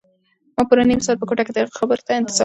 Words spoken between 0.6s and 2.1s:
پوره نیم ساعت په کوټه کې د هغه خبرو